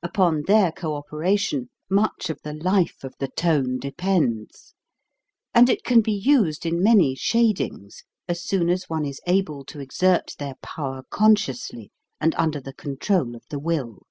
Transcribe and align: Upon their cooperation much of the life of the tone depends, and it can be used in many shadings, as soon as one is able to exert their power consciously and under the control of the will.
Upon 0.00 0.42
their 0.42 0.70
cooperation 0.70 1.68
much 1.90 2.30
of 2.30 2.40
the 2.44 2.52
life 2.54 3.02
of 3.02 3.16
the 3.18 3.26
tone 3.26 3.80
depends, 3.80 4.74
and 5.54 5.68
it 5.68 5.82
can 5.82 6.02
be 6.02 6.12
used 6.12 6.64
in 6.64 6.80
many 6.84 7.16
shadings, 7.16 8.04
as 8.28 8.44
soon 8.44 8.70
as 8.70 8.88
one 8.88 9.04
is 9.04 9.20
able 9.26 9.64
to 9.64 9.80
exert 9.80 10.36
their 10.38 10.54
power 10.62 11.02
consciously 11.10 11.90
and 12.20 12.32
under 12.36 12.60
the 12.60 12.72
control 12.74 13.34
of 13.34 13.42
the 13.50 13.58
will. 13.58 14.04